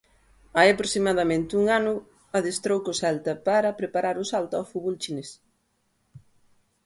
[0.57, 1.93] Hai aproximadamente un ano
[2.37, 5.29] adestrou co Celta para preparar o salto ao fútbol chinés.